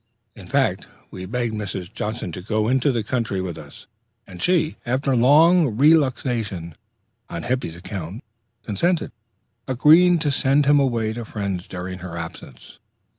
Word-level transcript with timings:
In 0.35 0.47
fact, 0.47 0.87
we 1.11 1.27
begged 1.27 1.53
Mrs. 1.53 1.93
Johnson 1.93 2.31
to 2.31 2.41
go 2.41 2.67
into 2.67 2.91
the 2.91 3.03
country 3.03 3.39
with 3.39 3.55
us, 3.55 3.85
and 4.25 4.41
she, 4.41 4.77
after 4.83 5.15
long 5.15 5.77
reluctation 5.77 6.73
on 7.29 7.43
Hippy's 7.43 7.75
account, 7.75 8.23
consented, 8.63 9.11
agreeing 9.67 10.17
to 10.17 10.31
send 10.31 10.65
him 10.65 10.79
away 10.79 11.13
to 11.13 11.23
friends 11.23 11.67
during 11.67 11.99
her 11.99 12.17
absence. 12.17 12.79